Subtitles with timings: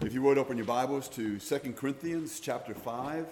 [0.00, 3.26] If you would open your Bibles to 2 Corinthians chapter 5.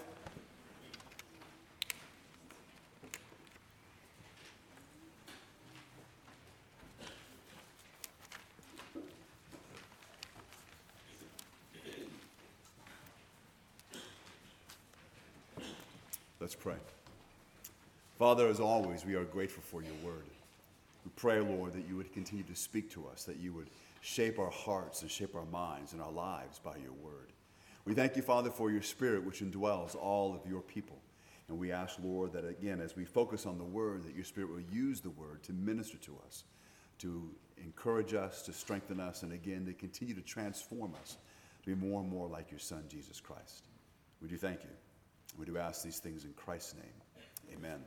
[16.40, 16.74] Let's pray.
[18.18, 20.24] Father, as always, we are grateful for your word.
[21.04, 23.68] We pray, Lord, that you would continue to speak to us, that you would
[24.00, 27.32] shape our hearts and shape our minds and our lives by your word.
[27.84, 30.98] We thank you, Father, for your spirit which indwells all of your people.
[31.48, 34.50] And we ask, Lord, that again, as we focus on the word, that your spirit
[34.50, 36.44] will use the word to minister to us,
[36.98, 37.30] to
[37.62, 41.18] encourage us, to strengthen us, and again, to continue to transform us
[41.62, 43.66] to be more and more like your son, Jesus Christ.
[44.20, 44.70] We do thank you.
[45.38, 47.56] We do ask these things in Christ's name.
[47.58, 47.80] Amen.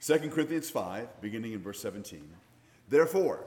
[0.00, 2.22] 2 Corinthians 5, beginning in verse 17.
[2.88, 3.46] Therefore,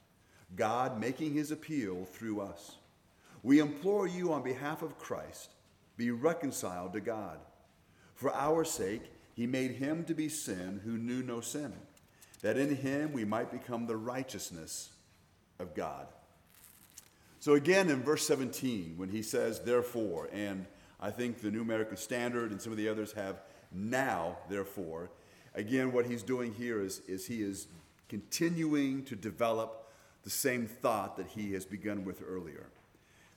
[0.55, 2.75] God making his appeal through us.
[3.43, 5.51] We implore you on behalf of Christ,
[5.97, 7.39] be reconciled to God.
[8.15, 9.01] For our sake,
[9.35, 11.73] he made him to be sin who knew no sin,
[12.41, 14.89] that in him we might become the righteousness
[15.59, 16.07] of God.
[17.39, 20.67] So, again, in verse 17, when he says, therefore, and
[20.99, 25.09] I think the New American Standard and some of the others have now, therefore,
[25.55, 27.67] again, what he's doing here is, is he is
[28.09, 29.80] continuing to develop
[30.23, 32.67] the same thought that he has begun with earlier.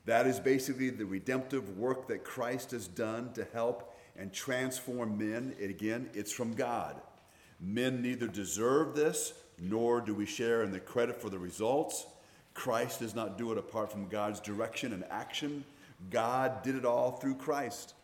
[0.06, 5.55] That is basically the redemptive work that Christ has done to help and transform men.
[5.60, 7.00] And again, it's from God.
[7.60, 12.06] Men neither deserve this, nor do we share in the credit for the results.
[12.52, 15.64] Christ does not do it apart from God's direction and action.
[16.11, 17.95] God did it all through Christ.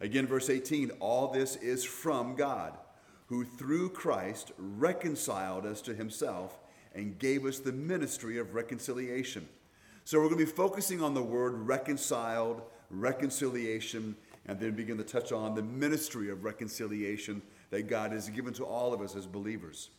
[0.00, 2.78] Again, verse 18 all this is from God,
[3.26, 6.58] who through Christ reconciled us to himself
[6.94, 9.48] and gave us the ministry of reconciliation.
[10.04, 15.04] So we're going to be focusing on the word reconciled, reconciliation, and then begin to
[15.04, 19.26] touch on the ministry of reconciliation that God has given to all of us as
[19.26, 19.90] believers.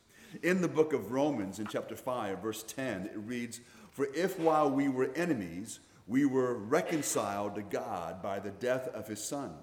[0.43, 4.69] In the book of Romans, in chapter 5, verse 10, it reads, For if while
[4.69, 9.53] we were enemies, we were reconciled to God by the death of his Son,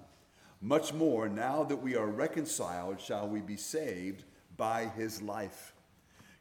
[0.61, 4.23] much more, now that we are reconciled, shall we be saved
[4.57, 5.73] by his life.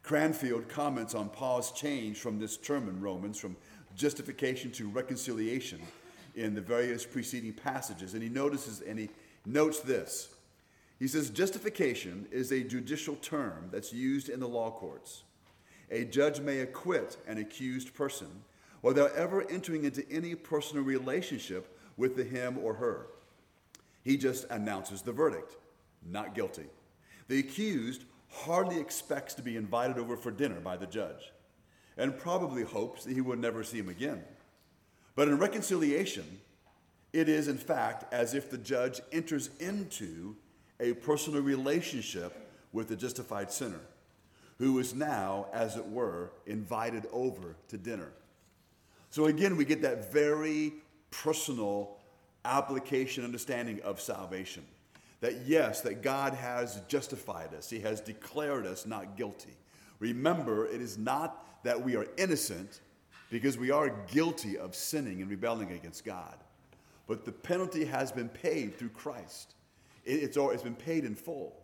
[0.09, 3.55] Cranfield comments on Paul's change from this term in Romans, from
[3.95, 5.79] justification to reconciliation,
[6.35, 8.15] in the various preceding passages.
[8.15, 9.11] And he notices and he
[9.45, 10.31] notes this.
[10.99, 15.25] He says, Justification is a judicial term that's used in the law courts.
[15.91, 18.29] A judge may acquit an accused person
[18.81, 23.09] without ever entering into any personal relationship with the him or her.
[24.05, 25.57] He just announces the verdict
[26.03, 26.65] not guilty.
[27.27, 31.33] The accused hardly expects to be invited over for dinner by the judge
[31.97, 34.23] and probably hopes that he will never see him again.
[35.17, 36.41] But in reconciliation,
[37.13, 40.37] it is in fact as if the judge enters into
[40.79, 43.81] a personal relationship with the justified sinner
[44.59, 48.11] who is now, as it were, invited over to dinner.
[49.11, 50.75] So again, we get that very
[51.11, 51.97] personal
[52.45, 54.65] application understanding of salvation
[55.21, 59.57] that yes, that God has justified us, He has declared us not guilty.
[59.99, 62.81] Remember, it is not that we are innocent
[63.31, 66.37] because we are guilty of sinning and rebelling against God,
[67.07, 69.55] but the penalty has been paid through Christ.
[70.05, 71.55] It's, it's been paid in full.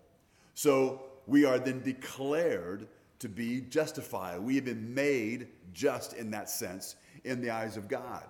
[0.54, 2.88] So we are then declared
[3.20, 4.40] to be justified.
[4.40, 8.24] We have been made just in that sense in the eyes of God.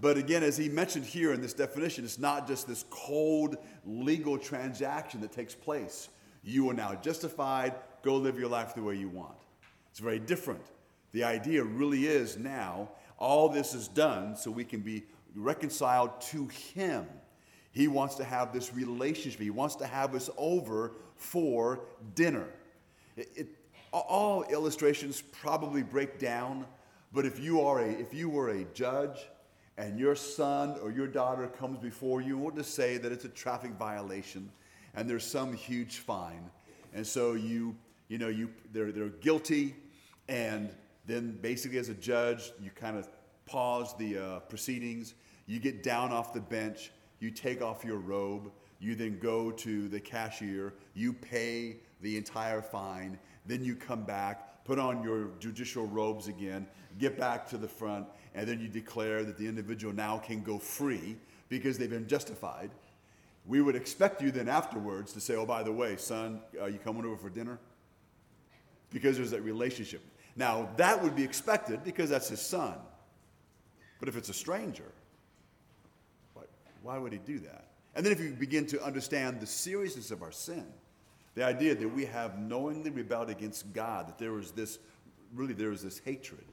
[0.00, 4.38] But again, as he mentioned here in this definition, it's not just this cold legal
[4.38, 6.08] transaction that takes place.
[6.42, 9.36] You are now justified, go live your life the way you want.
[9.90, 10.64] It's very different.
[11.12, 16.46] The idea really is now all this is done so we can be reconciled to
[16.48, 17.06] him.
[17.72, 19.40] He wants to have this relationship.
[19.40, 21.80] He wants to have us over for
[22.14, 22.46] dinner.
[23.16, 23.46] It, it,
[23.92, 26.66] all illustrations probably break down,
[27.12, 29.18] but if you are a if you were a judge
[29.78, 33.30] and your son or your daughter comes before you, want to say that it's a
[33.30, 34.50] traffic violation
[34.94, 36.50] and there's some huge fine.
[36.94, 37.76] And so you,
[38.08, 39.76] you know, you, they're, they're guilty.
[40.28, 40.70] And
[41.06, 43.08] then basically as a judge, you kind of
[43.44, 45.14] pause the uh, proceedings,
[45.46, 46.90] you get down off the bench,
[47.20, 48.50] you take off your robe,
[48.80, 54.55] you then go to the cashier, you pay the entire fine, then you come back,
[54.66, 56.66] put on your judicial robes again,
[56.98, 60.58] get back to the front, and then you declare that the individual now can go
[60.58, 61.16] free
[61.48, 62.70] because they've been justified.
[63.46, 66.78] We would expect you then afterwards to say, Oh, by the way, son, are you
[66.78, 67.58] coming over for dinner?
[68.90, 70.02] Because there's that relationship.
[70.34, 72.74] Now, that would be expected because that's his son.
[74.00, 74.92] But if it's a stranger,
[76.82, 77.64] why would he do that?
[77.94, 80.66] And then if you begin to understand the seriousness of our sin,
[81.36, 84.78] the idea that we have knowingly rebelled against God, that there is this,
[85.34, 86.44] really, there is this hatred.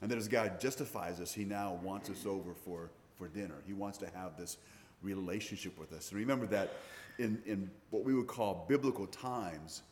[0.00, 3.56] And that as God justifies us, He now wants us over for, for dinner.
[3.66, 4.56] He wants to have this
[5.02, 6.10] relationship with us.
[6.10, 6.74] And remember that
[7.18, 9.82] in, in what we would call biblical times,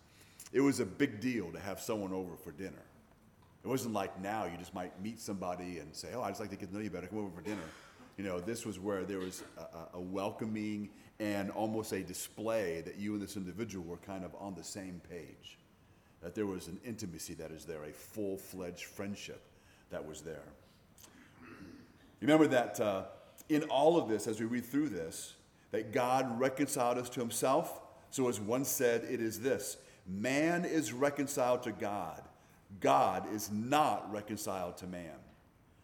[0.53, 2.83] it was a big deal to have someone over for dinner.
[3.65, 6.51] It wasn't like now you just might meet somebody and say, Oh, I'd just like
[6.51, 7.63] to get to know you better, come over for dinner.
[8.17, 10.91] You know, this was where there was a, a welcoming
[11.23, 15.01] and almost a display that you and this individual were kind of on the same
[15.09, 15.57] page.
[16.21, 19.41] That there was an intimacy that is there, a full fledged friendship
[19.91, 20.43] that was there.
[22.21, 23.05] Remember that uh,
[23.49, 25.35] in all of this, as we read through this,
[25.71, 27.81] that God reconciled us to himself.
[28.11, 29.77] So, as one said, it is this
[30.09, 32.23] man is reconciled to God,
[32.81, 35.15] God is not reconciled to man.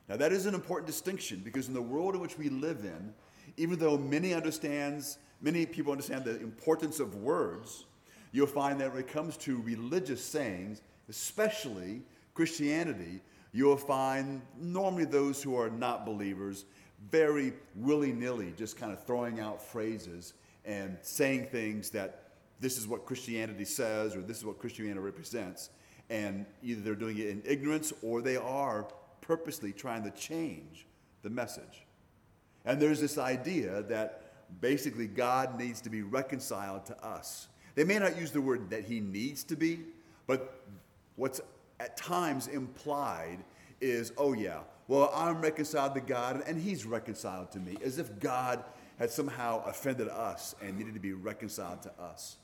[0.09, 3.15] Now, that is an important distinction because in the world in which we live in,
[3.57, 7.87] even though many understands, many people understand the importance of words,
[8.33, 12.03] you'll find that when it comes to religious sayings, especially
[12.35, 13.21] Christianity,
[13.53, 16.65] you'll find normally those who are not believers
[17.11, 20.35] very willy nilly just kind of throwing out phrases
[20.65, 25.71] and saying things that this is what Christianity says or this is what Christianity represents.
[26.11, 28.89] And either they're doing it in ignorance or they are
[29.21, 30.87] purposely trying to change
[31.23, 31.87] the message.
[32.69, 34.25] And there's this idea that
[34.61, 37.49] basically God needs to be reconciled to us.
[37.75, 39.81] They may not use the word that he needs to be,
[40.27, 40.63] but
[41.17, 41.41] what's
[41.81, 43.39] at times implied
[43.81, 48.21] is, oh, yeah, well, I'm reconciled to God and he's reconciled to me, as if
[48.21, 48.63] God
[48.99, 52.37] had somehow offended us and needed to be reconciled to us.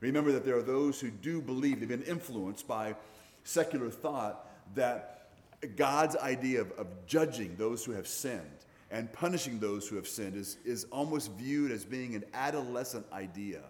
[0.00, 2.96] Remember that there are those who do believe, they've been influenced by
[3.44, 5.30] secular thought, that
[5.76, 8.59] God's idea of, of judging those who have sinned
[8.90, 13.60] and punishing those who have sinned is, is almost viewed as being an adolescent idea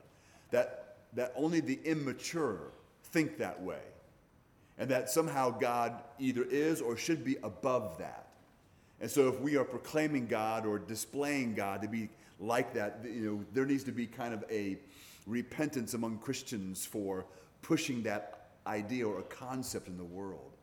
[0.51, 2.73] that, that only the immature
[3.05, 3.83] think that way
[4.79, 8.29] and that somehow God either is or should be above that.
[9.01, 12.09] And so if we are proclaiming God or displaying God to be
[12.39, 14.79] like that, you know, there needs to be kind of a
[15.27, 17.27] repentance among Christians for
[17.61, 20.57] pushing that idea or a concept in the world.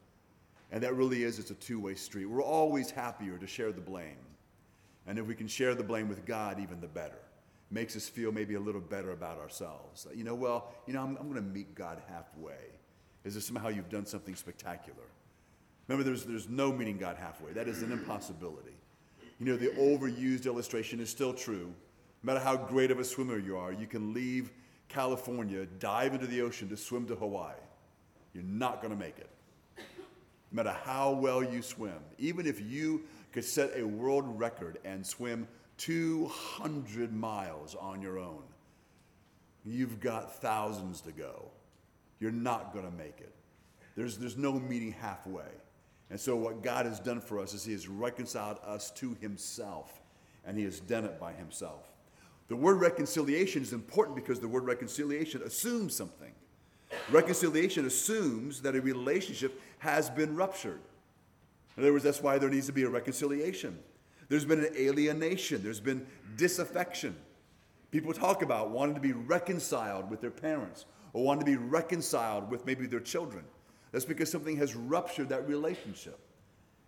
[0.71, 2.25] And that really is, it's a two way street.
[2.25, 4.17] We're always happier to share the blame.
[5.07, 7.17] And if we can share the blame with God, even the better.
[7.71, 10.05] Makes us feel maybe a little better about ourselves.
[10.13, 12.53] You know, well, you know, I'm, I'm going to meet God halfway.
[13.23, 15.03] Is this somehow you've done something spectacular?
[15.87, 17.51] Remember, there's, there's no meeting God halfway.
[17.53, 18.75] That is an impossibility.
[19.39, 21.73] You know, the overused illustration is still true.
[22.23, 24.51] No matter how great of a swimmer you are, you can leave
[24.89, 27.53] California, dive into the ocean to swim to Hawaii.
[28.33, 29.29] You're not going to make it
[30.51, 35.05] no matter how well you swim, even if you could set a world record and
[35.05, 35.47] swim
[35.77, 38.43] 200 miles on your own,
[39.65, 41.49] you've got thousands to go.
[42.19, 43.33] You're not going to make it.
[43.95, 45.51] There's, there's no meeting halfway.
[46.09, 50.01] And so, what God has done for us is He has reconciled us to Himself,
[50.45, 51.91] and He has done it by Himself.
[52.47, 56.31] The word reconciliation is important because the word reconciliation assumes something.
[57.11, 60.79] Reconciliation assumes that a relationship has been ruptured.
[61.77, 63.77] In other words, that's why there needs to be a reconciliation.
[64.29, 66.05] There's been an alienation, there's been
[66.35, 67.15] disaffection.
[67.91, 72.49] People talk about wanting to be reconciled with their parents or wanting to be reconciled
[72.51, 73.45] with maybe their children.
[73.91, 76.19] That's because something has ruptured that relationship.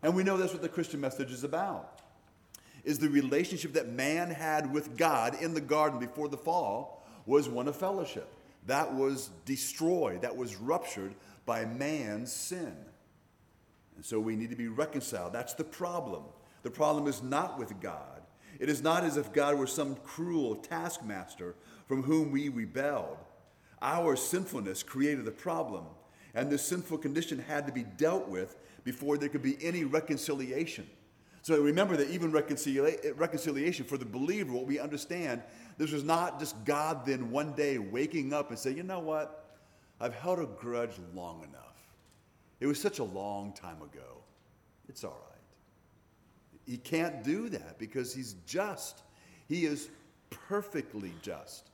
[0.01, 2.01] And we know that's what the Christian message is about.
[2.83, 7.47] Is the relationship that man had with God in the garden before the fall was
[7.47, 8.27] one of fellowship.
[8.65, 11.15] That was destroyed, that was ruptured
[11.45, 12.75] by man's sin.
[13.99, 15.33] And so we need to be reconciled.
[15.33, 16.23] That's the problem.
[16.63, 18.21] The problem is not with God.
[18.57, 21.53] It is not as if God were some cruel taskmaster
[21.85, 23.17] from whom we rebelled.
[23.81, 25.83] Our sinfulness created the problem,
[26.33, 30.89] and this sinful condition had to be dealt with before there could be any reconciliation.
[31.41, 35.43] So remember that even reconcilia- reconciliation for the believer, what we understand,
[35.77, 39.57] this was not just God then one day waking up and saying, you know what?
[39.99, 41.68] I've held a grudge long enough.
[42.59, 44.23] It was such a long time ago.
[44.87, 45.39] It's all right.
[46.65, 49.01] he can't do that because he's just.
[49.47, 49.89] He is
[50.29, 51.69] perfectly just.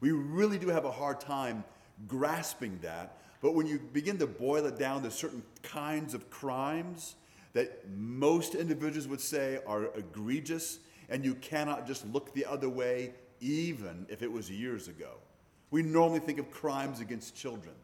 [0.00, 1.64] We really do have a hard time
[2.06, 3.18] grasping that.
[3.40, 7.16] But when you begin to boil it down to certain kinds of crimes
[7.52, 10.78] that most individuals would say are egregious,
[11.08, 15.12] and you cannot just look the other way, even if it was years ago.
[15.70, 17.74] We normally think of crimes against children.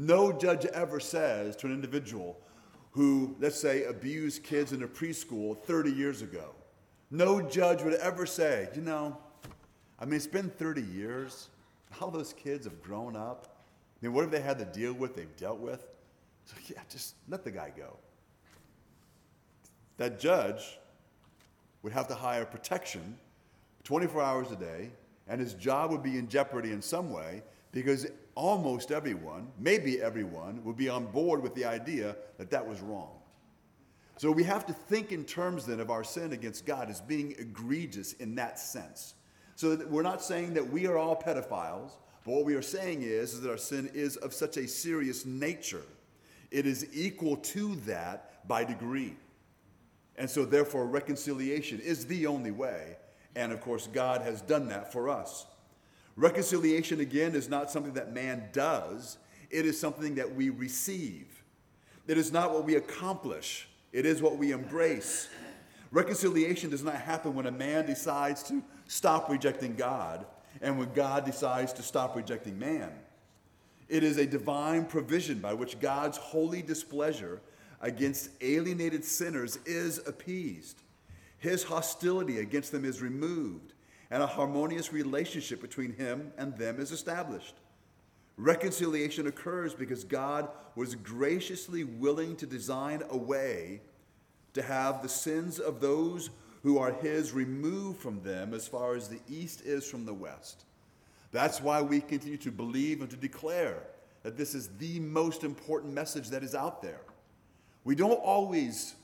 [0.00, 2.40] No judge ever says to an individual
[2.92, 6.54] who, let's say, abused kids in a preschool 30 years ago,
[7.10, 9.18] no judge would ever say, you know,
[9.98, 11.50] I mean, it's been 30 years.
[12.00, 13.58] All those kids have grown up.
[14.00, 15.16] I mean, what have they had to deal with?
[15.16, 15.86] They've dealt with.
[16.46, 17.98] So, yeah, just let the guy go.
[19.98, 20.78] That judge
[21.82, 23.18] would have to hire protection
[23.84, 24.92] 24 hours a day,
[25.28, 27.42] and his job would be in jeopardy in some way
[27.72, 32.80] because almost everyone, maybe everyone, would be on board with the idea that that was
[32.80, 33.10] wrong.
[34.16, 37.34] So we have to think in terms then of our sin against God as being
[37.38, 39.14] egregious in that sense.
[39.56, 41.92] So that we're not saying that we are all pedophiles,
[42.24, 45.24] but what we are saying is, is that our sin is of such a serious
[45.24, 45.84] nature.
[46.50, 49.16] It is equal to that by degree.
[50.16, 52.96] And so, therefore, reconciliation is the only way.
[53.36, 55.46] And of course, God has done that for us.
[56.16, 59.18] Reconciliation, again, is not something that man does,
[59.50, 61.42] it is something that we receive.
[62.06, 65.28] It is not what we accomplish, it is what we embrace.
[65.92, 70.24] Reconciliation does not happen when a man decides to stop rejecting God
[70.60, 72.92] and when God decides to stop rejecting man.
[73.88, 77.40] It is a divine provision by which God's holy displeasure
[77.80, 80.80] against alienated sinners is appeased.
[81.38, 83.72] His hostility against them is removed,
[84.10, 87.54] and a harmonious relationship between him and them is established.
[88.36, 93.82] Reconciliation occurs because God was graciously willing to design a way
[94.54, 96.30] to have the sins of those
[96.62, 100.64] who are his removed from them as far as the east is from the west.
[101.32, 103.82] That's why we continue to believe and to declare
[104.22, 107.00] that this is the most important message that is out there.
[107.84, 108.94] We don't always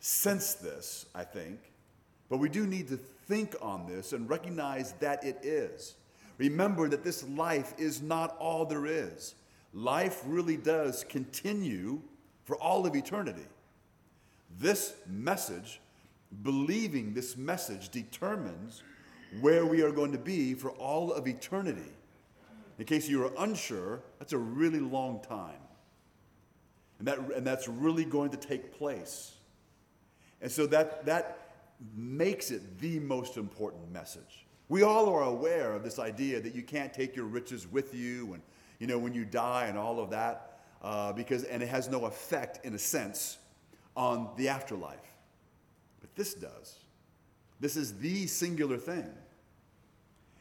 [0.00, 1.58] sense this, I think,
[2.28, 5.94] but we do need to think on this and recognize that it is.
[6.38, 9.34] Remember that this life is not all there is.
[9.74, 12.00] Life really does continue
[12.44, 13.46] for all of eternity.
[14.58, 15.80] This message,
[16.42, 18.82] believing this message, determines
[19.40, 21.90] where we are going to be for all of eternity.
[22.78, 25.60] In case you are unsure, that's a really long time.
[26.98, 29.32] And, that, and that's really going to take place.
[30.40, 31.41] And so that, that
[31.94, 34.46] makes it the most important message.
[34.68, 38.34] We all are aware of this idea that you can't take your riches with you
[38.34, 38.42] and,
[38.78, 42.06] you know, when you die and all of that, uh, because, and it has no
[42.06, 43.38] effect, in a sense,
[43.96, 44.98] on the afterlife.
[46.00, 46.76] But this does.
[47.60, 49.10] This is the singular thing.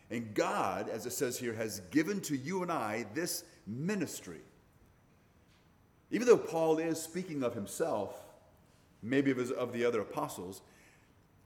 [0.10, 4.42] And God, as it says here, has given to you and I this ministry
[6.12, 8.22] even though Paul is speaking of himself,
[9.02, 10.62] maybe of, his, of the other apostles,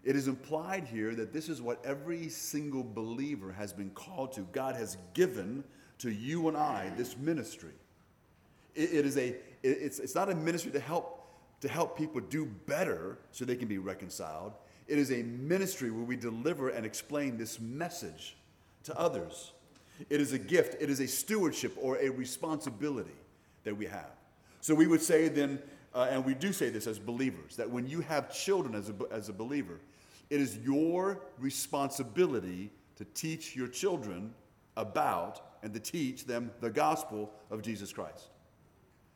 [0.06, 4.42] it is implied here that this is what every single believer has been called to.
[4.52, 5.64] God has given
[5.98, 7.74] to you and I this ministry.
[8.76, 11.28] it, it is a, it, it's, it's not a ministry to help,
[11.62, 14.54] to help people do better so they can be reconciled.
[14.88, 18.38] It is a ministry where we deliver and explain this message
[18.84, 19.54] to others.
[20.12, 23.18] It is a gift, it is a stewardship or a responsibility
[23.64, 24.12] that we have.
[24.62, 25.60] So we would say then,
[25.96, 28.94] uh, and we do say this as believers, that when you have children as a,
[29.12, 29.80] as a believer,
[30.30, 34.34] it is your responsibility to teach your children
[34.78, 38.30] about and to teach them the gospel of Jesus Christ.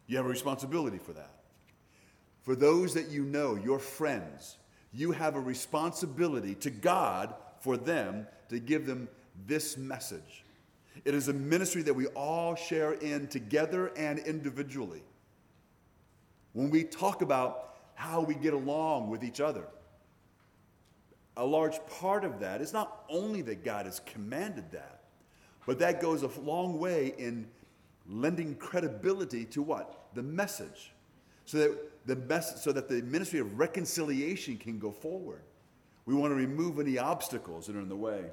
[0.08, 1.32] You have a responsibility for that.
[2.42, 4.58] For those that you know, your friends,
[4.92, 9.08] you have a responsibility to God for them to give them
[9.46, 10.44] this message.
[11.06, 15.04] It is a ministry that we all share in together and individually
[16.54, 19.66] when we talk about how we get along with each other.
[21.40, 25.00] A large part of that is not only that God has commanded that,
[25.66, 27.48] but that goes a long way in
[28.10, 30.10] lending credibility to what?
[30.16, 30.92] The message.
[31.46, 35.42] So that the mess- so that the ministry of reconciliation can go forward.
[36.06, 38.26] We want to remove any obstacles that are in the way.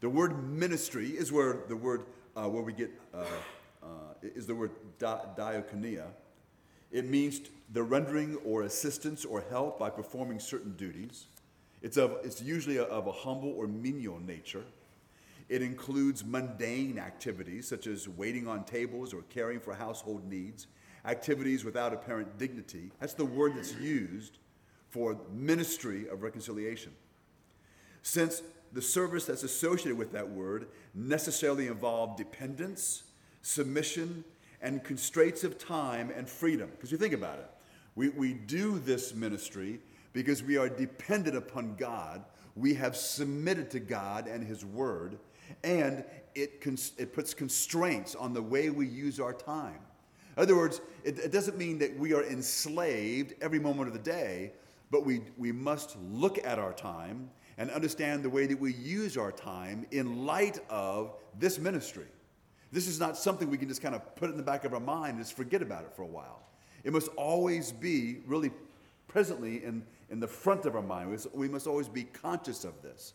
[0.00, 2.06] The word ministry is where the word
[2.36, 3.24] uh, where we get uh,
[3.82, 3.86] uh,
[4.22, 6.06] is the word di- diakonia,
[6.90, 7.40] it means
[7.72, 11.26] the rendering or assistance or help by performing certain duties.
[11.82, 14.64] It's, of, it's usually of a humble or menial nature.
[15.48, 20.66] It includes mundane activities such as waiting on tables or caring for household needs,
[21.04, 22.90] activities without apparent dignity.
[23.00, 24.38] That's the word that's used
[24.90, 26.92] for ministry of reconciliation.
[28.02, 28.42] Since
[28.72, 33.04] the service that's associated with that word necessarily involved dependence,
[33.42, 34.24] submission,
[34.62, 36.70] and constraints of time and freedom.
[36.70, 37.50] Because you think about it,
[37.94, 39.80] we, we do this ministry
[40.12, 42.24] because we are dependent upon God.
[42.56, 45.18] We have submitted to God and His Word,
[45.64, 49.78] and it, cons- it puts constraints on the way we use our time.
[50.36, 54.00] In other words, it, it doesn't mean that we are enslaved every moment of the
[54.00, 54.52] day,
[54.90, 59.16] but we, we must look at our time and understand the way that we use
[59.16, 62.06] our time in light of this ministry.
[62.72, 64.80] This is not something we can just kind of put in the back of our
[64.80, 66.42] mind and just forget about it for a while.
[66.84, 68.50] It must always be really
[69.08, 71.26] presently in, in the front of our mind.
[71.34, 73.14] We must always be conscious of this.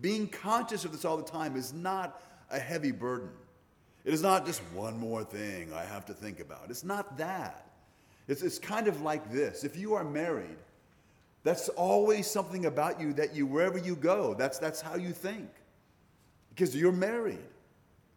[0.00, 3.30] Being conscious of this all the time is not a heavy burden.
[4.04, 6.66] It is not just one more thing I have to think about.
[6.68, 7.66] It's not that.
[8.28, 9.64] It's, it's kind of like this.
[9.64, 10.56] If you are married,
[11.42, 15.48] that's always something about you that you, wherever you go, that's, that's how you think.
[16.50, 17.38] Because you're married.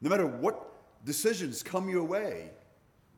[0.02, 0.73] No matter what
[1.06, 2.50] decisions come your way,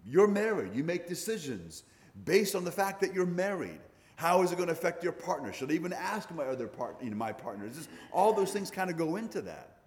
[0.06, 0.74] you're married.
[0.74, 1.84] You make decisions
[2.24, 3.80] based on the fact that you're married.
[4.16, 5.52] How is it going to affect your partner?
[5.52, 7.88] Should I even ask my other partner, you know, my partners?
[8.14, 9.78] all those things kind of go into that.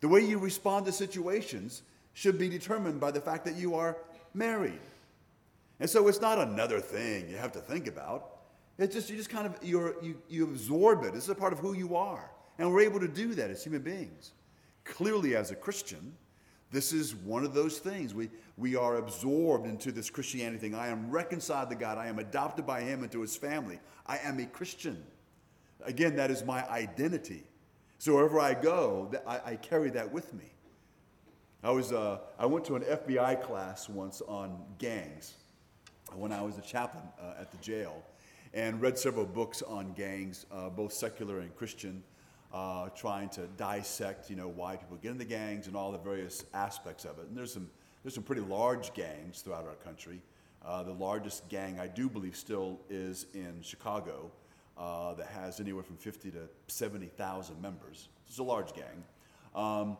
[0.00, 3.96] The way you respond to situations should be determined by the fact that you are
[4.34, 4.80] married.
[5.80, 8.30] And so it's not another thing you have to think about.
[8.78, 11.14] It's just you just kind of you you absorb it.
[11.14, 12.30] It's a part of who you are.
[12.58, 14.32] And we're able to do that as human beings.
[14.84, 16.14] Clearly, as a Christian,
[16.72, 18.14] this is one of those things.
[18.14, 20.74] We, we are absorbed into this Christianity thing.
[20.74, 21.98] I am reconciled to God.
[21.98, 23.78] I am adopted by Him into His family.
[24.06, 25.02] I am a Christian.
[25.84, 27.44] Again, that is my identity.
[27.98, 30.52] So wherever I go, I, I carry that with me.
[31.62, 35.34] I, was, uh, I went to an FBI class once on gangs
[36.14, 38.02] when I was a chaplain uh, at the jail
[38.54, 42.02] and read several books on gangs, uh, both secular and Christian
[42.56, 46.42] uh, trying to dissect, you know, why people get into gangs and all the various
[46.54, 47.26] aspects of it.
[47.28, 47.68] And there's some,
[48.02, 50.22] there's some pretty large gangs throughout our country.
[50.64, 54.30] Uh, the largest gang, I do believe, still is in Chicago,
[54.78, 58.08] uh, that has anywhere from 50 to 70,000 members.
[58.26, 59.04] It's a large gang.
[59.54, 59.98] Um,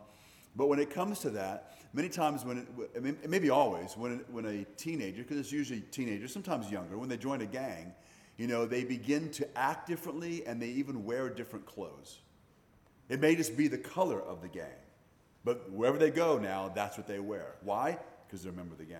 [0.55, 2.65] but when it comes to that, many times when,
[2.95, 7.17] it, maybe always, when, when a teenager, because it's usually teenagers, sometimes younger, when they
[7.17, 7.93] join a gang,
[8.35, 12.21] you know, they begin to act differently and they even wear different clothes.
[13.09, 14.65] It may just be the color of the gang.
[15.45, 17.55] But wherever they go now, that's what they wear.
[17.61, 17.97] Why?
[18.27, 18.99] Because they're a member of the gang.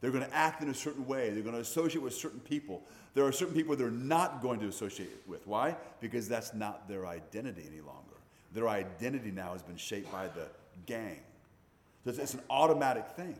[0.00, 1.30] They're going to act in a certain way.
[1.30, 2.82] They're going to associate with certain people.
[3.14, 5.46] There are certain people they're not going to associate with.
[5.46, 5.76] Why?
[6.00, 8.02] Because that's not their identity any longer.
[8.52, 10.48] Their identity now has been shaped by the
[10.86, 11.20] gang.
[12.04, 13.36] so It's an automatic thing.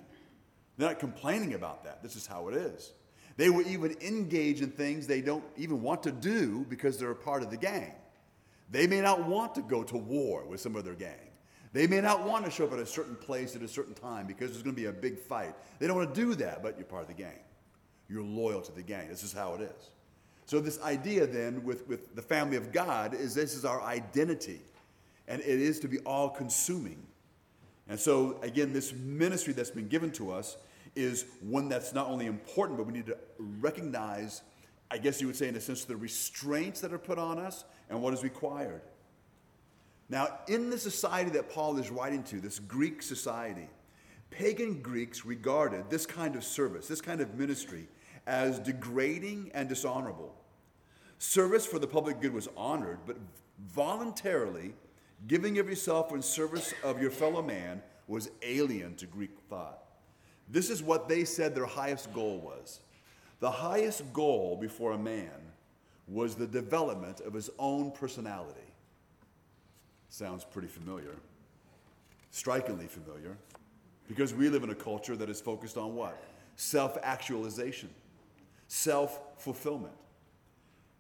[0.78, 2.02] They're not complaining about that.
[2.02, 2.92] This is how it is.
[3.36, 7.16] They will even engage in things they don't even want to do because they're a
[7.16, 7.92] part of the gang.
[8.70, 11.31] They may not want to go to war with some other gang.
[11.72, 14.26] They may not want to show up at a certain place at a certain time
[14.26, 15.55] because there's going to be a big fight.
[15.79, 17.38] They don't want to do that, but you're part of the gang.
[18.09, 19.09] You're loyal to the gang.
[19.09, 19.90] This is how it is.
[20.46, 24.61] So, this idea then with, with the family of God is this is our identity,
[25.26, 27.05] and it is to be all consuming.
[27.88, 30.57] And so, again, this ministry that's been given to us
[30.94, 34.42] is one that's not only important, but we need to recognize,
[34.90, 37.64] I guess you would say, in a sense, the restraints that are put on us
[37.90, 38.83] and what is required.
[40.09, 43.68] Now, in the society that Paul is writing to, this Greek society,
[44.31, 47.88] pagan Greeks regarded this kind of service, this kind of ministry,
[48.27, 50.35] as degrading and dishonorable.
[51.18, 53.16] Service for the public good was honored, but
[53.68, 54.75] voluntarily
[55.27, 59.83] giving of yourself in service of your fellow man was alien to Greek thought.
[60.49, 62.81] This is what they said their highest goal was.
[63.40, 65.31] The highest goal before a man
[66.09, 68.61] was the development of his own personality.
[70.09, 71.16] Sounds pretty familiar,
[72.31, 73.37] strikingly familiar,
[74.09, 76.22] because we live in a culture that is focused on what?
[76.55, 77.90] Self actualization,
[78.68, 79.92] self fulfillment.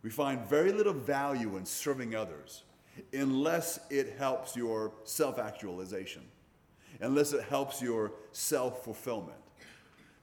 [0.02, 2.64] We find very little value in serving others
[3.12, 6.22] unless it helps your self actualization,
[7.00, 9.38] unless it helps your self fulfillment.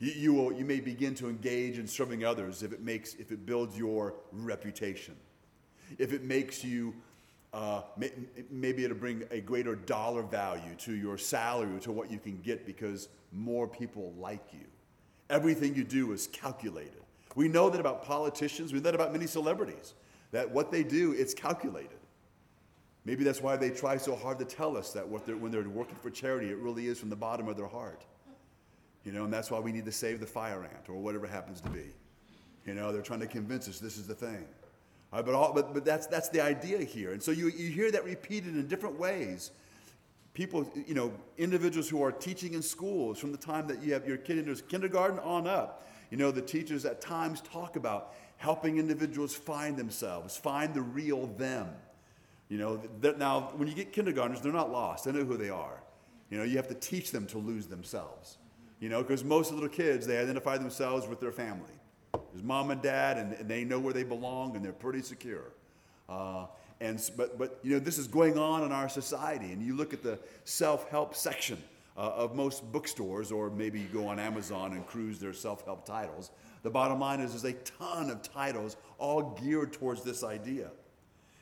[0.04, 3.32] You, you, will, you may begin to engage in serving others if it, makes, if
[3.32, 5.16] it builds your reputation,
[5.98, 6.94] if it makes you,
[7.54, 8.12] uh, may,
[8.52, 12.66] maybe it'll bring a greater dollar value to your salary, to what you can get
[12.66, 14.66] because more people like you.
[15.30, 17.02] Everything you do is calculated.
[17.36, 19.94] We know that about politicians, we know that about many celebrities,
[20.32, 21.92] that what they do, it's calculated.
[23.06, 25.96] Maybe that's why they try so hard to tell us that they're, when they're working
[25.96, 28.04] for charity, it really is from the bottom of their heart.
[29.06, 31.60] You know, and that's why we need to save the fire ant or whatever happens
[31.62, 31.94] to be.
[32.66, 34.46] You know, they're trying to convince us this is the thing.
[35.12, 37.12] All right, but, all, but, but that's, that's the idea here.
[37.12, 39.52] And so you, you hear that repeated in different ways.
[40.34, 44.08] People, you know, individuals who are teaching in schools from the time that you have
[44.08, 48.78] your kid in kindergarten on up, you know, the teachers at times talk about helping
[48.78, 51.68] individuals find themselves, find the real them.
[52.50, 52.82] You know,
[53.18, 55.06] now when you get kindergartners, they're not lost.
[55.06, 55.82] They know who they are.
[56.30, 58.38] You know, you have to teach them to lose themselves.
[58.84, 61.72] You know, because most little kids, they identify themselves with their family.
[62.12, 65.54] There's mom and dad, and, and they know where they belong, and they're pretty secure.
[66.10, 66.48] Uh,
[66.82, 69.54] and, but, but, you know, this is going on in our society.
[69.54, 71.64] And you look at the self help section
[71.96, 75.86] uh, of most bookstores, or maybe you go on Amazon and cruise their self help
[75.86, 76.32] titles.
[76.64, 80.72] The bottom line is there's a ton of titles all geared towards this idea.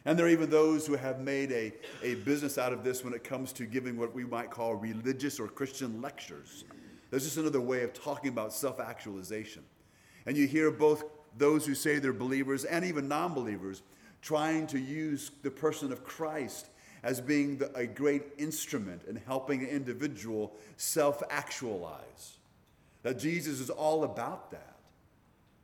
[0.05, 1.73] And there are even those who have made a,
[2.03, 5.39] a business out of this when it comes to giving what we might call religious
[5.39, 6.65] or Christian lectures.
[7.11, 9.63] There's just another way of talking about self actualization.
[10.25, 11.03] And you hear both
[11.37, 13.83] those who say they're believers and even non believers
[14.21, 16.67] trying to use the person of Christ
[17.03, 22.37] as being the, a great instrument in helping an individual self actualize.
[23.03, 24.77] That Jesus is all about that.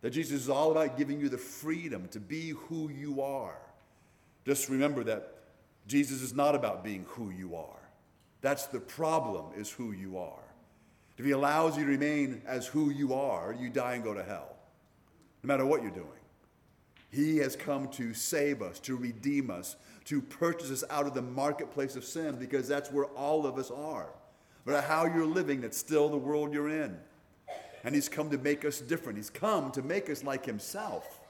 [0.01, 3.57] That Jesus is all about giving you the freedom to be who you are.
[4.45, 5.33] Just remember that
[5.87, 7.89] Jesus is not about being who you are.
[8.41, 10.46] That's the problem, is who you are.
[11.17, 14.23] If he allows you to remain as who you are, you die and go to
[14.23, 14.55] hell,
[15.43, 16.07] no matter what you're doing.
[17.09, 19.75] He has come to save us, to redeem us,
[20.05, 23.71] to purchase us out of the marketplace of sin, because that's where all of us
[23.71, 24.09] are.
[24.65, 26.97] But how you're living, that's still the world you're in.
[27.83, 29.17] And He's come to make us different.
[29.17, 31.21] He's come to make us like Himself.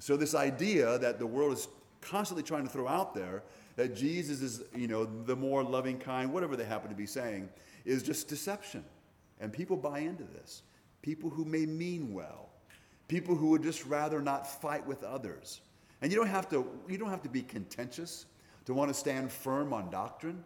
[0.00, 1.68] So, this idea that the world is
[2.00, 3.42] constantly trying to throw out there
[3.76, 7.48] that Jesus is, you know, the more loving kind, whatever they happen to be saying,
[7.88, 8.84] is just deception.
[9.40, 10.62] And people buy into this.
[11.02, 12.48] People who may mean well,
[13.06, 15.60] people who would just rather not fight with others.
[16.02, 18.26] And you don't have to, you don't have to be contentious
[18.66, 20.44] to want to stand firm on doctrine.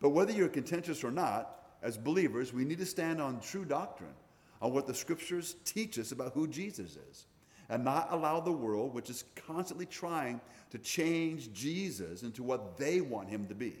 [0.00, 4.14] But whether you're contentious or not, as believers, we need to stand on true doctrine,
[4.62, 7.26] on what the scriptures teach us about who Jesus is,
[7.68, 10.40] and not allow the world, which is constantly trying
[10.70, 13.76] to change Jesus into what they want him to be.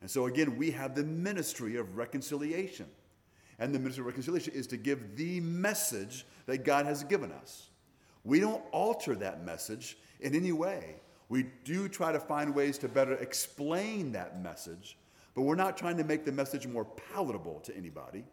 [0.00, 2.86] And so, again, we have the ministry of reconciliation.
[3.58, 7.70] And the ministry of reconciliation is to give the message that God has given us.
[8.24, 10.96] We don't alter that message in any way.
[11.28, 14.96] We do try to find ways to better explain that message,
[15.34, 18.24] but we're not trying to make the message more palatable to anybody.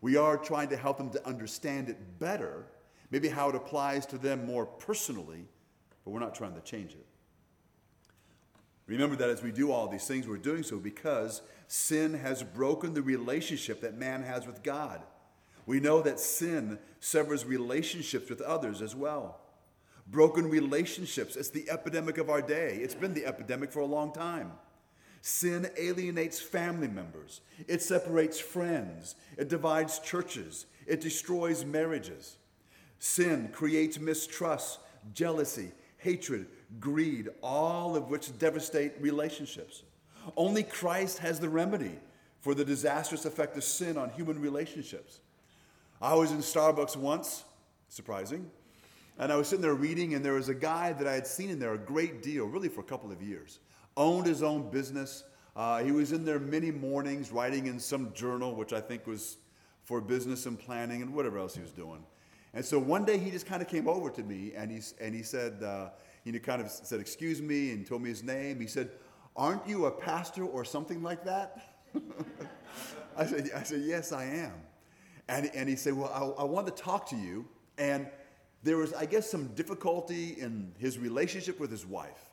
[0.00, 2.66] We are trying to help them to understand it better,
[3.10, 5.44] maybe how it applies to them more personally,
[6.04, 7.06] but we're not trying to change it.
[8.92, 12.92] Remember that as we do all these things, we're doing so because sin has broken
[12.92, 15.00] the relationship that man has with God.
[15.64, 19.40] We know that sin severs relationships with others as well.
[20.06, 22.80] Broken relationships, it's the epidemic of our day.
[22.82, 24.52] It's been the epidemic for a long time.
[25.22, 32.36] Sin alienates family members, it separates friends, it divides churches, it destroys marriages.
[32.98, 34.80] Sin creates mistrust,
[35.14, 35.72] jealousy,
[36.02, 36.46] hatred,
[36.80, 39.84] greed, all of which devastate relationships.
[40.36, 41.98] Only Christ has the remedy
[42.40, 45.20] for the disastrous effect of sin on human relationships.
[46.00, 47.44] I was in Starbucks once,
[47.88, 48.50] surprising,
[49.18, 51.50] and I was sitting there reading, and there was a guy that I had seen
[51.50, 53.60] in there a great deal, really for a couple of years.
[53.96, 55.22] Owned his own business.
[55.54, 59.36] Uh, he was in there many mornings writing in some journal, which I think was
[59.84, 62.02] for business and planning and whatever else he was doing.
[62.54, 65.14] And so one day he just kind of came over to me and he, and
[65.14, 65.88] he said, uh,
[66.30, 68.60] know, kind of said, Excuse me, and told me his name.
[68.60, 68.90] He said,
[69.34, 71.76] Aren't you a pastor or something like that?
[73.16, 74.52] I, said, I said, Yes, I am.
[75.28, 77.46] And, and he said, Well, I, I want to talk to you.
[77.78, 78.06] And
[78.62, 82.30] there was, I guess, some difficulty in his relationship with his wife.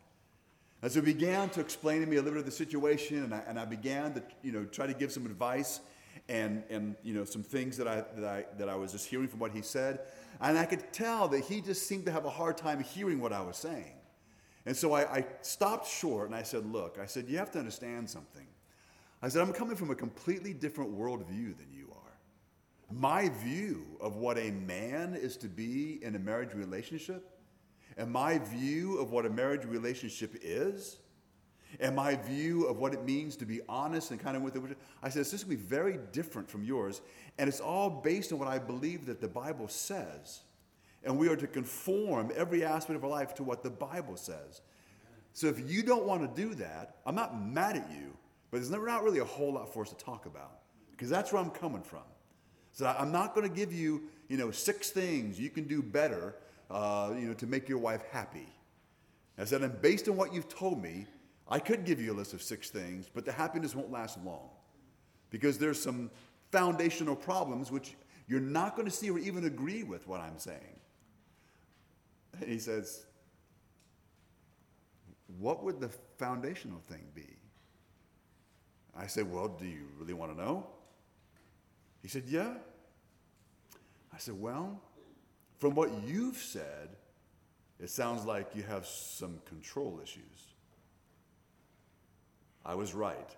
[0.82, 3.34] And so he began to explain to me a little bit of the situation, and
[3.34, 5.82] I, and I began to, you know, try to give some advice
[6.27, 9.27] and, and you know, some things that I, that, I, that I was just hearing
[9.27, 10.01] from what he said.
[10.41, 13.33] And I could tell that he just seemed to have a hard time hearing what
[13.33, 13.93] I was saying.
[14.65, 17.59] And so I, I stopped short and I said, Look, I said, you have to
[17.59, 18.45] understand something.
[19.21, 22.13] I said, I'm coming from a completely different worldview than you are.
[22.91, 27.29] My view of what a man is to be in a marriage relationship
[27.97, 30.97] and my view of what a marriage relationship is
[31.79, 34.77] and my view of what it means to be honest and kind of with it.
[35.03, 37.01] I said, this is going to be very different from yours.
[37.38, 40.41] And it's all based on what I believe that the Bible says.
[41.03, 44.62] And we are to conform every aspect of our life to what the Bible says.
[45.34, 48.17] So if you don't want to do that, I'm not mad at you,
[48.51, 50.60] but there's not really a whole lot for us to talk about
[50.91, 52.03] because that's where I'm coming from.
[52.73, 56.36] So I'm not going to give you, you know, six things you can do better,
[56.69, 58.47] uh, you know, to make your wife happy.
[59.38, 61.05] I said, and based on what you've told me,
[61.49, 64.49] I could give you a list of six things, but the happiness won't last long
[65.31, 66.12] because there's some
[66.51, 67.95] foundational problems which
[68.27, 70.79] you're not going to see or even agree with what I'm saying.
[72.39, 73.05] And he says,
[75.39, 77.38] What would the foundational thing be?
[78.95, 80.67] I said, Well, do you really want to know?
[82.03, 82.53] He said, Yeah.
[84.13, 84.79] I said, Well,
[85.57, 86.89] from what you've said,
[87.79, 90.48] it sounds like you have some control issues.
[92.65, 93.35] I was right.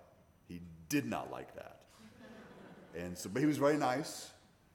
[0.48, 1.82] He did not like that.
[2.98, 4.32] And so, but he was very nice,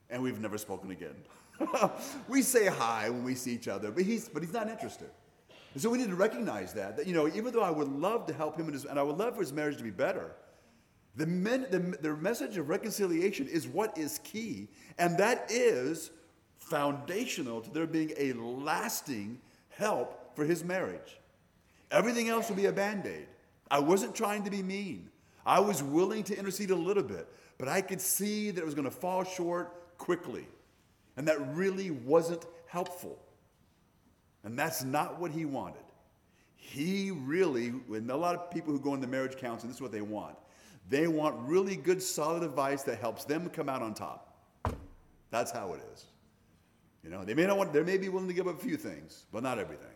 [0.09, 1.15] and we've never spoken again.
[2.27, 5.09] we say hi when we see each other, but he's, but he's not interested.
[5.73, 8.25] And so we need to recognize that, that, you know, even though I would love
[8.27, 10.31] to help him and his, and I would love for his marriage to be better,
[11.15, 16.11] the, men, the, the message of reconciliation is what is key, and that is
[16.57, 21.19] foundational to there being a lasting help for his marriage.
[21.91, 23.27] Everything else will be a band aid.
[23.69, 25.09] I wasn't trying to be mean.
[25.45, 27.27] I was willing to intercede a little bit,
[27.57, 30.45] but I could see that it was going to fall short quickly.
[31.15, 33.17] And that really wasn't helpful.
[34.43, 35.81] And that's not what he wanted.
[36.55, 39.91] He really, and a lot of people who go into marriage counseling, this is what
[39.91, 40.35] they want.
[40.89, 44.35] They want really good, solid advice that helps them come out on top.
[45.31, 46.05] That's how it is.
[47.03, 48.77] You know, they may not want, they may be willing to give up a few
[48.77, 49.87] things, but not everything.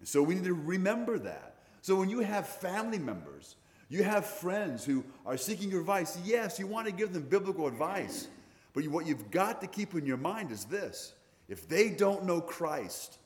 [0.00, 1.49] And so we need to remember that.
[1.82, 3.56] So when you have family members,
[3.88, 7.66] you have friends who are seeking your advice, yes, you want to give them biblical
[7.66, 8.28] advice.
[8.72, 11.14] But what you've got to keep in your mind is this
[11.48, 13.18] if they don't know Christ,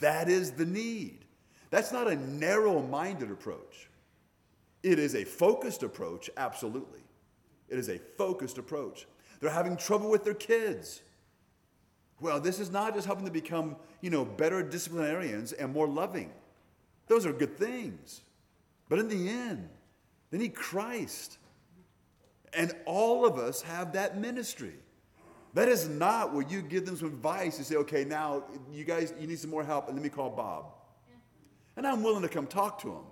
[0.00, 1.24] that is the need.
[1.70, 3.88] That's not a narrow minded approach.
[4.82, 7.00] It is a focused approach, absolutely.
[7.68, 9.06] It is a focused approach.
[9.40, 11.02] They're having trouble with their kids.
[12.20, 16.32] Well, this is not just helping them become, you know, better disciplinarians and more loving.
[17.08, 18.22] Those are good things.
[18.88, 19.68] But in the end,
[20.30, 21.38] they need Christ.
[22.54, 24.74] And all of us have that ministry.
[25.54, 29.12] That is not where you give them some advice and say, okay, now you guys,
[29.18, 30.66] you need some more help, and let me call Bob.
[31.76, 33.04] And I'm willing to come talk to him.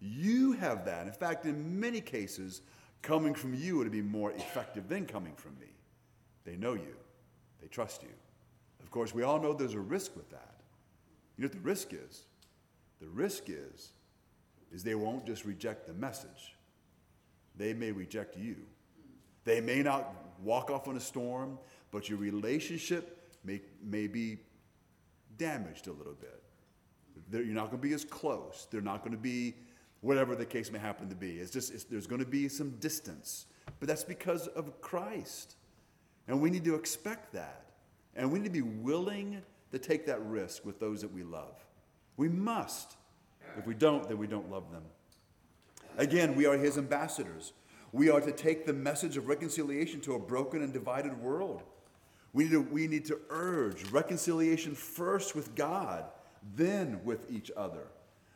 [0.00, 1.06] You have that.
[1.06, 2.60] In fact, in many cases,
[3.02, 5.68] coming from you would be more effective than coming from me.
[6.44, 6.96] They know you,
[7.60, 8.10] they trust you.
[8.82, 10.54] Of course, we all know there's a risk with that.
[11.36, 12.24] You know what the risk is?
[13.04, 13.92] The risk is,
[14.72, 16.56] is they won't just reject the message.
[17.54, 18.56] They may reject you.
[19.44, 20.10] They may not
[20.42, 21.58] walk off in a storm,
[21.90, 24.38] but your relationship may, may be
[25.36, 26.42] damaged a little bit.
[27.28, 28.68] They're, you're not going to be as close.
[28.70, 29.54] They're not going to be
[30.00, 31.32] whatever the case may happen to be.
[31.32, 33.44] It's just, it's, there's going to be some distance.
[33.80, 35.56] But that's because of Christ.
[36.26, 37.66] And we need to expect that.
[38.16, 41.62] And we need to be willing to take that risk with those that we love.
[42.16, 42.96] We must.
[43.56, 44.82] If we don't, then we don't love them.
[45.96, 47.52] Again, we are his ambassadors.
[47.92, 51.62] We are to take the message of reconciliation to a broken and divided world.
[52.32, 56.04] We need to, we need to urge reconciliation first with God,
[56.56, 57.86] then with each other.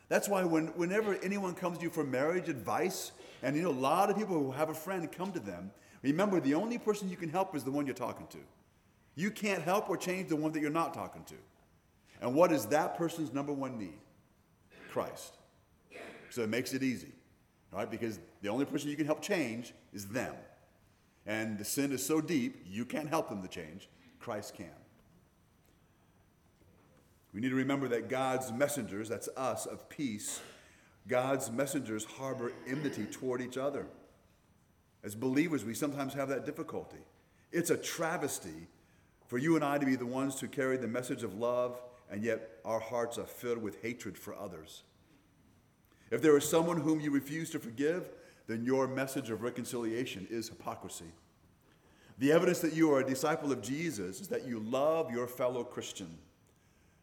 [0.07, 3.11] That's why when, whenever anyone comes to you for marriage advice,
[3.43, 6.39] and you know, a lot of people who have a friend come to them, remember
[6.39, 8.39] the only person you can help is the one you're talking to.
[9.15, 11.35] You can't help or change the one that you're not talking to.
[12.21, 13.99] And what is that person's number one need?
[14.91, 15.35] Christ.
[16.29, 17.11] So it makes it easy,
[17.71, 17.89] right?
[17.89, 20.33] Because the only person you can help change is them.
[21.25, 23.89] And the sin is so deep, you can't help them to change.
[24.19, 24.67] Christ can.
[27.33, 30.39] We need to remember that God's messengers, that's us, of peace,
[31.07, 33.87] God's messengers harbor enmity toward each other.
[35.03, 36.97] As believers, we sometimes have that difficulty.
[37.51, 38.67] It's a travesty
[39.27, 41.79] for you and I to be the ones to carry the message of love
[42.09, 44.83] and yet our hearts are filled with hatred for others.
[46.11, 48.09] If there is someone whom you refuse to forgive,
[48.47, 51.11] then your message of reconciliation is hypocrisy.
[52.17, 55.63] The evidence that you are a disciple of Jesus is that you love your fellow
[55.63, 56.17] Christian.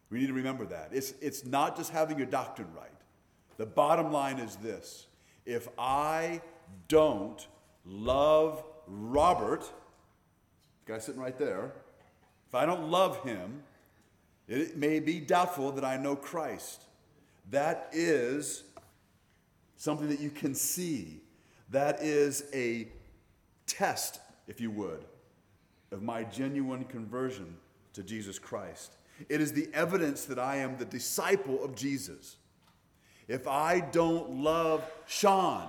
[0.09, 0.89] We need to remember that.
[0.91, 2.91] It's, it's not just having your doctrine right.
[3.57, 5.07] The bottom line is this
[5.45, 6.41] if I
[6.87, 7.47] don't
[7.85, 9.61] love Robert,
[10.85, 11.71] the guy sitting right there,
[12.47, 13.63] if I don't love him,
[14.47, 16.83] it may be doubtful that I know Christ.
[17.49, 18.63] That is
[19.75, 21.21] something that you can see.
[21.69, 22.87] That is a
[23.65, 25.05] test, if you would,
[25.91, 27.57] of my genuine conversion
[27.93, 28.95] to Jesus Christ.
[29.29, 32.37] It is the evidence that I am the disciple of Jesus.
[33.27, 35.67] If I don't love Sean,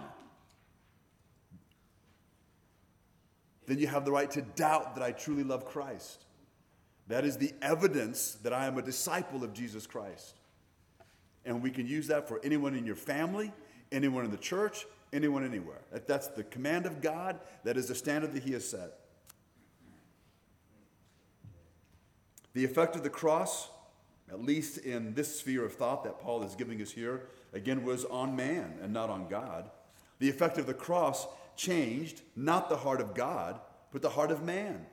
[3.67, 6.25] then you have the right to doubt that I truly love Christ.
[7.09, 10.35] That is the evidence that I am a disciple of Jesus Christ.
[11.45, 13.53] And we can use that for anyone in your family,
[13.91, 15.81] anyone in the church, anyone anywhere.
[15.91, 17.41] That, that's the command of God.
[17.65, 18.99] That is the standard that He has set.
[22.53, 23.71] The effect of the cross,
[24.31, 28.05] at least in this sphere of thought that Paul is giving us here, again, was
[28.05, 29.71] on man and not on God.
[30.19, 33.61] The effect of the cross changed not the heart of God,
[33.93, 34.85] but the heart of man.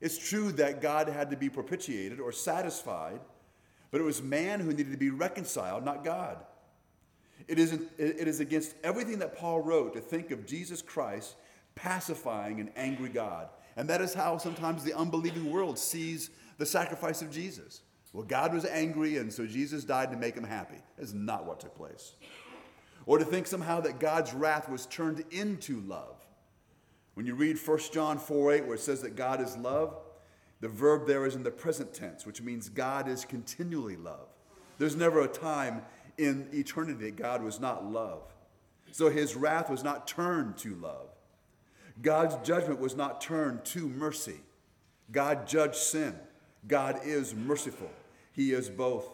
[0.00, 3.20] It's true that God had to be propitiated or satisfied,
[3.90, 6.38] but it was man who needed to be reconciled, not God.
[7.48, 11.36] It is, it is against everything that Paul wrote to think of Jesus Christ
[11.74, 13.48] pacifying an angry God.
[13.76, 17.82] And that is how sometimes the unbelieving world sees the sacrifice of Jesus.
[18.12, 20.78] Well, God was angry, and so Jesus died to make him happy.
[20.98, 22.14] That's not what took place.
[23.06, 26.19] Or to think somehow that God's wrath was turned into love.
[27.20, 29.94] When you read 1 John 4 8, where it says that God is love,
[30.62, 34.26] the verb there is in the present tense, which means God is continually love.
[34.78, 35.82] There's never a time
[36.16, 38.22] in eternity that God was not love.
[38.90, 41.10] So his wrath was not turned to love.
[42.00, 44.40] God's judgment was not turned to mercy.
[45.12, 46.18] God judged sin.
[46.66, 47.90] God is merciful.
[48.32, 49.10] He is both.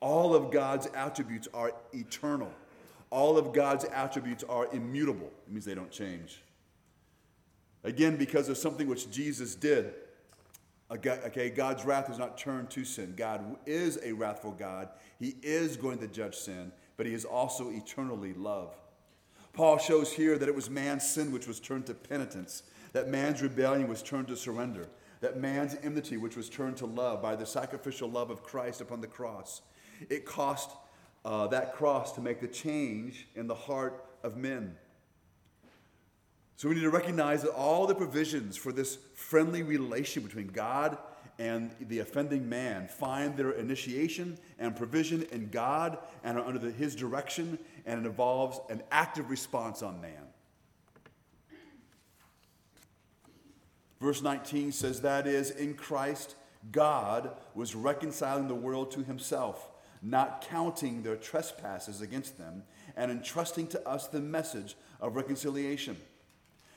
[0.00, 2.50] All of God's attributes are eternal.
[3.10, 5.30] All of God's attributes are immutable.
[5.46, 6.40] It means they don't change.
[7.84, 9.94] Again, because of something which Jesus did,
[10.90, 13.14] okay, God's wrath is not turned to sin.
[13.16, 14.88] God is a wrathful God.
[15.18, 18.76] He is going to judge sin, but he is also eternally love.
[19.52, 23.42] Paul shows here that it was man's sin which was turned to penitence, that man's
[23.42, 24.88] rebellion was turned to surrender,
[25.20, 29.00] that man's enmity, which was turned to love by the sacrificial love of Christ upon
[29.00, 29.62] the cross,
[30.08, 30.70] it cost
[31.24, 34.76] uh, that cross to make the change in the heart of men.
[36.62, 40.96] So we need to recognize that all the provisions for this friendly relation between God
[41.40, 46.70] and the offending man find their initiation and provision in God and are under the,
[46.70, 50.22] his direction, and it involves an active response on man.
[54.00, 56.36] Verse 19 says, That is, in Christ,
[56.70, 59.68] God was reconciling the world to himself,
[60.00, 62.62] not counting their trespasses against them,
[62.94, 65.96] and entrusting to us the message of reconciliation.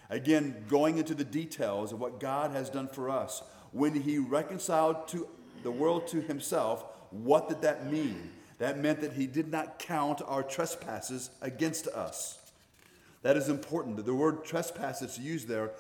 [0.10, 3.42] Again, going into the details of what God has done for us.
[3.72, 5.28] When he reconciled to
[5.64, 8.32] the world to himself, what did that mean?
[8.60, 12.40] That meant that he did not count our trespasses against us.
[13.22, 14.04] That is important.
[14.06, 15.72] The word trespass that's used there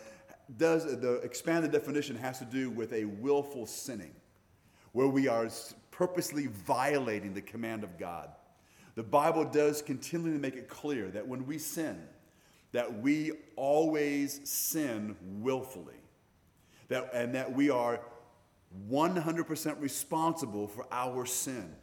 [0.57, 4.13] does the expanded definition has to do with a willful sinning,
[4.91, 5.47] where we are
[5.91, 8.29] purposely violating the command of God.
[8.95, 12.01] The Bible does continually make it clear that when we sin,
[12.75, 15.95] that we always sin willfully,
[16.89, 18.01] that, and that we are
[18.91, 21.73] 100% responsible for our sin.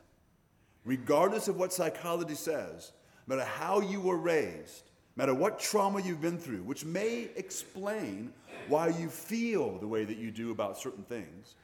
[0.85, 2.93] Regardless of what psychology says,
[3.27, 7.31] no matter how you were raised, no matter what trauma you've been through, which may
[7.37, 8.31] explain
[8.69, 11.55] why you feel the way that you do about certain things.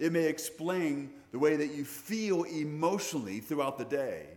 [0.00, 4.28] It may explain the way that you feel emotionally throughout the day.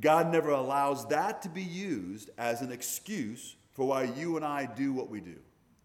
[0.00, 4.66] God never allows that to be used as an excuse for why you and I
[4.66, 5.36] do what we do.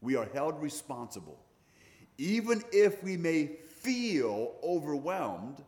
[0.01, 1.39] We are held responsible.
[2.17, 5.63] Even if we may feel overwhelmed,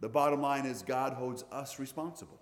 [0.00, 2.40] the bottom line is God holds us responsible.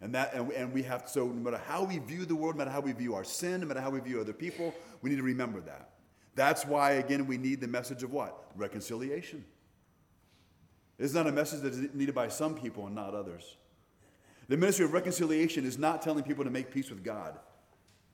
[0.00, 2.58] And, that, and, and we have, so no matter how we view the world, no
[2.58, 5.16] matter how we view our sin, no matter how we view other people, we need
[5.16, 5.90] to remember that.
[6.36, 8.44] That's why, again, we need the message of what?
[8.54, 9.44] Reconciliation.
[10.98, 13.56] It's not a message that is needed by some people and not others.
[14.48, 17.38] The ministry of reconciliation is not telling people to make peace with God,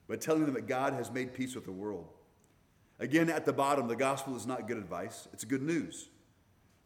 [0.09, 2.09] but telling them that God has made peace with the world.
[2.99, 6.09] Again, at the bottom, the gospel is not good advice, it's good news.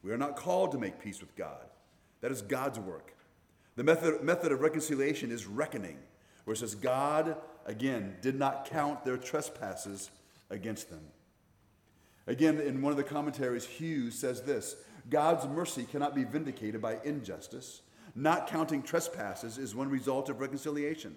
[0.03, 1.67] We are not called to make peace with God,
[2.21, 3.15] that is God's work.
[3.77, 5.99] The method, method of reconciliation is reckoning,
[6.45, 10.11] where it says, God, again, did not count their trespasses
[10.51, 11.03] against them.
[12.27, 14.77] Again, in one of the commentaries, Hughes says this
[15.11, 17.83] God's mercy cannot be vindicated by injustice.
[18.15, 21.17] Not counting trespasses is one result of reconciliation.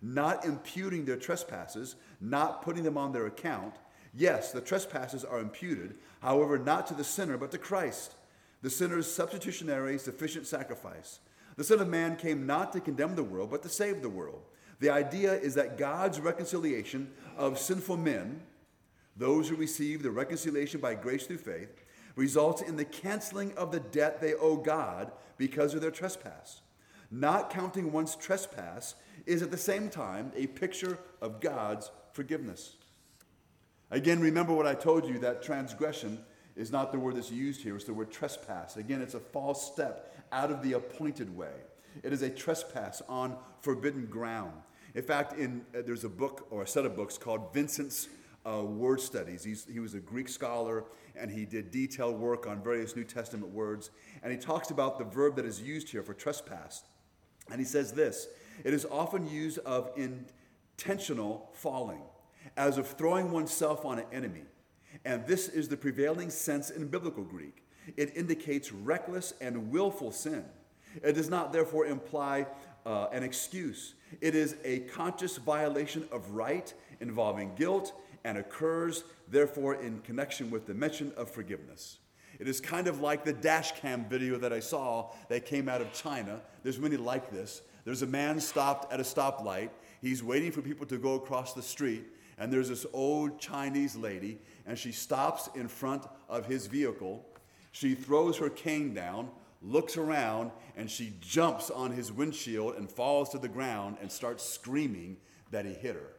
[0.00, 3.74] Not imputing their trespasses, not putting them on their account.
[4.14, 8.14] Yes, the trespasses are imputed, however, not to the sinner, but to Christ,
[8.62, 11.20] the sinner's substitutionary, sufficient sacrifice.
[11.56, 14.42] The Son of Man came not to condemn the world, but to save the world.
[14.80, 18.40] The idea is that God's reconciliation of sinful men,
[19.16, 21.74] those who receive the reconciliation by grace through faith,
[22.18, 26.62] results in the canceling of the debt they owe God because of their trespass.
[27.12, 32.74] Not counting one's trespass is at the same time a picture of God's forgiveness.
[33.92, 36.18] Again, remember what I told you that transgression
[36.56, 38.76] is not the word that's used here, it's the word trespass.
[38.76, 41.54] Again, it's a false step out of the appointed way.
[42.02, 44.52] It is a trespass on forbidden ground.
[44.96, 48.08] In fact, in, uh, there's a book or a set of books called Vincent's
[48.44, 49.44] uh, Word Studies.
[49.44, 50.84] He's, he was a Greek scholar
[51.20, 53.90] and he did detailed work on various New Testament words.
[54.22, 56.84] And he talks about the verb that is used here for trespass.
[57.50, 58.28] And he says this
[58.64, 62.02] it is often used of intentional falling,
[62.56, 64.42] as of throwing oneself on an enemy.
[65.04, 67.64] And this is the prevailing sense in biblical Greek.
[67.96, 70.44] It indicates reckless and willful sin.
[71.02, 72.46] It does not, therefore, imply
[72.84, 73.94] uh, an excuse.
[74.20, 77.92] It is a conscious violation of right involving guilt
[78.24, 81.98] and occurs, therefore, in connection with the mention of forgiveness.
[82.38, 85.80] It is kind of like the dash cam video that I saw that came out
[85.80, 86.40] of China.
[86.62, 87.62] There's many like this.
[87.84, 89.70] There's a man stopped at a stoplight.
[90.00, 92.04] He's waiting for people to go across the street,
[92.38, 97.24] and there's this old Chinese lady, and she stops in front of his vehicle.
[97.72, 99.30] She throws her cane down,
[99.62, 104.44] looks around, and she jumps on his windshield and falls to the ground and starts
[104.44, 105.16] screaming
[105.50, 106.17] that he hit her.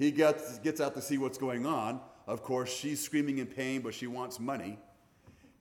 [0.00, 2.00] He gets, gets out to see what's going on.
[2.26, 4.78] Of course, she's screaming in pain, but she wants money.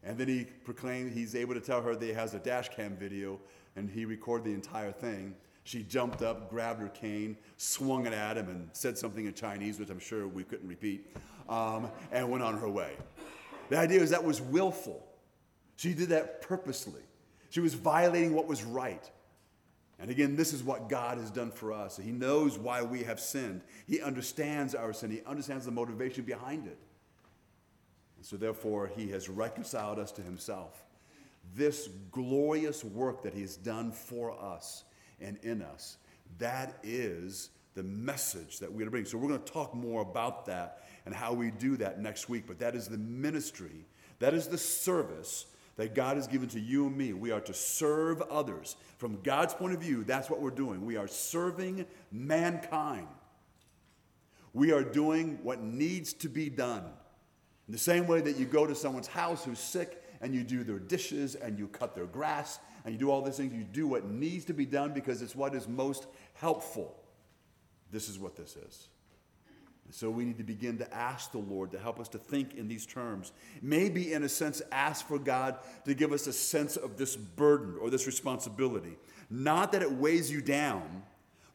[0.01, 2.95] And then he proclaims, he's able to tell her that he has a dash cam
[2.95, 3.37] video,
[3.75, 5.35] and he recorded the entire thing.
[5.65, 9.77] She jumped up, grabbed her cane, swung it at him, and said something in Chinese,
[9.77, 11.13] which I'm sure we couldn't repeat,
[11.49, 12.93] um, and went on her way.
[13.67, 15.05] The idea is that was willful.
[15.75, 17.01] She did that purposely.
[17.49, 19.11] She was violating what was right.
[19.99, 21.97] And again, this is what God has done for us.
[21.97, 23.61] He knows why we have sinned.
[23.85, 25.11] He understands our sin.
[25.11, 26.77] He understands the motivation behind it.
[28.15, 30.83] And so, therefore, He has reconciled us to Himself.
[31.53, 34.85] This glorious work that He has done for us
[35.19, 35.97] and in us,
[36.37, 39.03] that is the message that we're to bring.
[39.03, 42.45] So, we're going to talk more about that and how we do that next week.
[42.47, 43.85] But that is the ministry,
[44.19, 45.45] that is the service
[45.79, 47.13] that God has given to you and me.
[47.13, 48.75] We are to serve others.
[48.97, 50.85] From God's point of view, that's what we're doing.
[50.85, 53.07] We are serving mankind.
[54.51, 56.83] We are doing what needs to be done.
[57.69, 60.65] In the same way that you go to someone's house who's sick and you do
[60.65, 63.87] their dishes and you cut their grass and you do all these things, you do
[63.87, 66.93] what needs to be done because it's what is most helpful.
[67.89, 68.88] This is what this is.
[69.91, 72.67] So we need to begin to ask the Lord to help us to think in
[72.67, 73.31] these terms.
[73.61, 77.75] Maybe, in a sense, ask for God to give us a sense of this burden
[77.81, 78.97] or this responsibility.
[79.29, 81.03] Not that it weighs you down,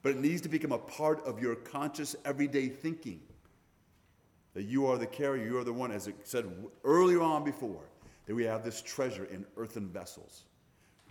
[0.03, 3.21] but it needs to become a part of your conscious, everyday thinking.
[4.55, 6.45] That you are the carrier, you are the one, as it said
[6.83, 7.83] earlier on before,
[8.27, 10.45] that we have this treasure in earthen vessels.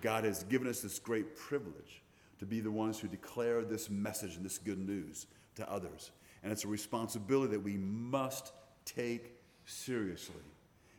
[0.02, 2.02] God has given us this great privilege
[2.40, 6.12] to be the ones who declare this message and this good news to others
[6.44, 8.52] and it's a responsibility that we must
[8.86, 9.36] take
[9.66, 10.36] seriously.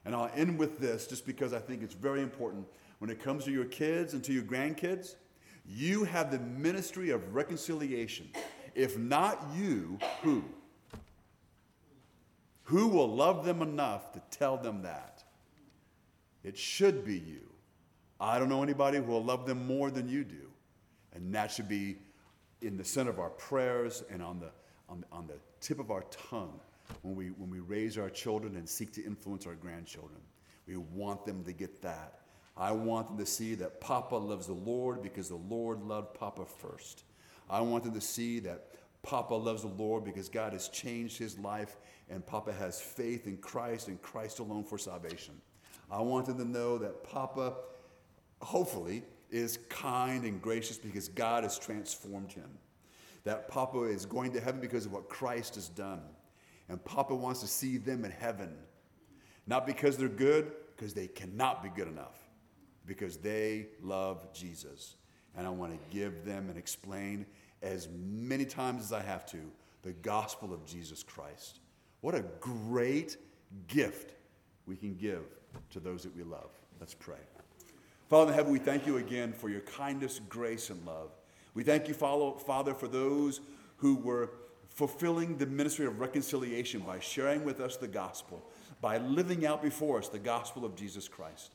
[0.05, 2.66] And I'll end with this just because I think it's very important.
[2.99, 5.16] When it comes to your kids and to your grandkids,
[5.66, 8.28] you have the ministry of reconciliation.
[8.74, 10.45] If not you, who?
[12.64, 15.22] Who will love them enough to tell them that?
[16.42, 17.40] It should be you.
[18.20, 20.51] I don't know anybody who will love them more than you do.
[21.14, 21.99] And that should be
[22.61, 24.51] in the center of our prayers and on the
[24.89, 26.61] on, on the tip of our tongue
[27.03, 30.20] when we, when we raise our children and seek to influence our grandchildren.
[30.66, 32.20] We want them to get that.
[32.57, 36.45] I want them to see that Papa loves the Lord because the Lord loved Papa
[36.45, 37.05] first.
[37.51, 38.68] I want them to see that
[39.03, 41.76] Papa loves the Lord because God has changed his life
[42.09, 45.35] and Papa has faith in Christ and Christ alone for salvation.
[45.91, 47.55] I want them to know that Papa,
[48.41, 52.49] hopefully, is kind and gracious because God has transformed him
[53.25, 56.03] that Papa is going to heaven because of what Christ has done.
[56.68, 58.55] And Papa wants to see them in heaven.
[59.47, 62.18] Not because they're good, because they cannot be good enough,
[62.87, 64.97] because they love Jesus.
[65.37, 67.27] And I want to give them and explain
[67.62, 69.41] as many times as I have to
[69.83, 71.61] the gospel of Jesus Christ.
[72.01, 73.18] What a great
[73.68, 74.14] gift
[74.66, 75.25] we can give
[75.70, 76.51] to those that we love.
[76.81, 77.18] Let's pray.
[78.09, 81.11] Father in heaven, we thank you again for your kindness, grace, and love.
[81.55, 83.41] We thank you, Father, for those
[83.77, 84.31] who were
[84.69, 88.43] fulfilling the ministry of reconciliation by sharing with us the gospel,
[88.81, 91.53] by living out before us the gospel of Jesus Christ.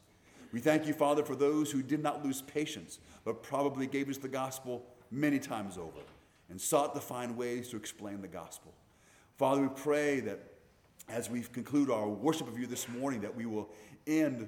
[0.53, 4.17] We thank you, Father, for those who did not lose patience, but probably gave us
[4.17, 5.99] the gospel many times over
[6.49, 8.73] and sought to find ways to explain the gospel.
[9.37, 10.39] Father, we pray that
[11.09, 13.69] as we conclude our worship of you this morning, that we will
[14.07, 14.47] end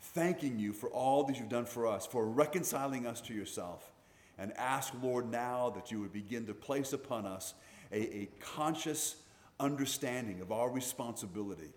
[0.00, 3.92] thanking you for all that you've done for us, for reconciling us to yourself
[4.38, 7.54] and ask, Lord, now that you would begin to place upon us
[7.92, 9.16] a, a conscious
[9.58, 11.72] understanding of our responsibility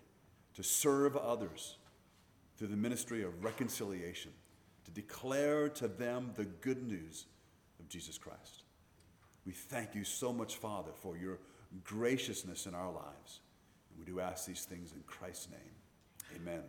[0.54, 1.76] to serve others
[2.56, 4.32] through the ministry of reconciliation,
[4.84, 7.24] to declare to them the good news
[7.78, 8.64] of Jesus Christ.
[9.46, 11.38] We thank you so much, Father, for your
[11.82, 13.40] graciousness in our lives.
[13.90, 16.36] And we do ask these things in Christ's name.
[16.36, 16.62] Amen.